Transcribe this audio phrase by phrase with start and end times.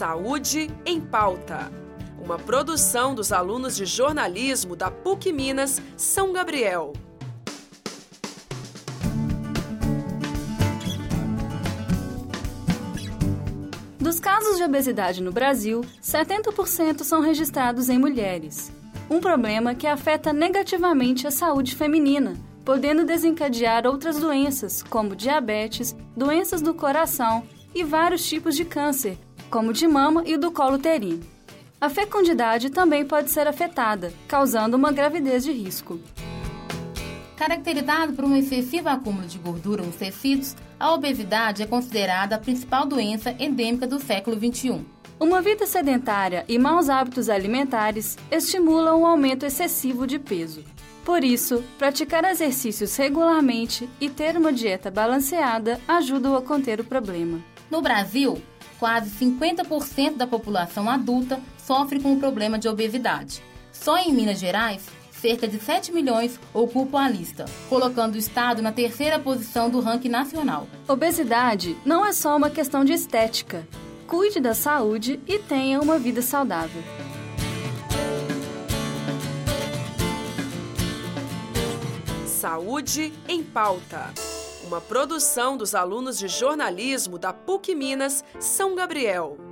[0.00, 1.70] Saúde em Pauta.
[2.18, 6.94] Uma produção dos alunos de jornalismo da PUC Minas, São Gabriel.
[13.98, 18.72] Dos casos de obesidade no Brasil, 70% são registrados em mulheres.
[19.10, 22.32] Um problema que afeta negativamente a saúde feminina,
[22.64, 29.18] podendo desencadear outras doenças, como diabetes, doenças do coração e vários tipos de câncer,
[29.50, 31.20] como o de mama e o do colo uterino.
[31.80, 35.98] A fecundidade também pode ser afetada, causando uma gravidez de risco.
[37.36, 42.86] Caracterizado por um excessivo acúmulo de gordura nos tecidos, a obesidade é considerada a principal
[42.86, 44.84] doença endêmica do século XXI.
[45.18, 50.62] Uma vida sedentária e maus hábitos alimentares estimulam o aumento excessivo de peso.
[51.04, 57.40] Por isso, praticar exercícios regularmente e ter uma dieta balanceada ajudam a conter o problema.
[57.70, 58.40] No Brasil,
[58.80, 63.42] quase 50% da população adulta sofre com o problema de obesidade.
[63.70, 68.72] Só em Minas Gerais, cerca de 7 milhões ocupam a lista, colocando o estado na
[68.72, 70.66] terceira posição do ranking nacional.
[70.88, 73.68] Obesidade não é só uma questão de estética.
[74.06, 76.82] Cuide da saúde e tenha uma vida saudável.
[82.26, 84.10] Saúde em Pauta.
[84.62, 89.49] Uma produção dos alunos de jornalismo da PUC Minas, São Gabriel.